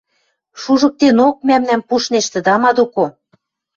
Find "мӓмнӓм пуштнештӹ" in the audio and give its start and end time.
1.47-2.39